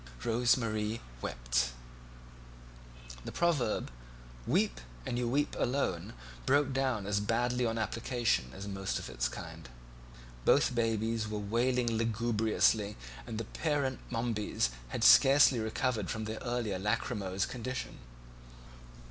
Rose 0.23 0.57
Marie 0.57 0.99
wept. 1.21 1.73
The 3.23 3.31
proverb 3.31 3.91
"Weep 4.47 4.81
and 5.05 5.15
you 5.19 5.29
weep 5.29 5.55
alone," 5.59 6.13
broke 6.47 6.73
down 6.73 7.05
as 7.05 7.19
badly 7.19 7.67
on 7.67 7.77
application 7.77 8.51
as 8.51 8.67
most 8.67 8.97
of 8.97 9.11
its 9.11 9.29
kind. 9.29 9.69
Both 10.43 10.73
babies 10.73 11.27
were 11.27 11.37
wailing 11.37 11.85
lugubriously, 11.99 12.97
and 13.27 13.37
the 13.37 13.45
parent 13.45 13.99
Momebys 14.09 14.71
had 14.87 15.03
scarcely 15.03 15.59
recovered 15.59 16.09
from 16.09 16.25
their 16.25 16.39
earlier 16.39 16.79
lachrymose 16.79 17.45
condition. 17.45 17.99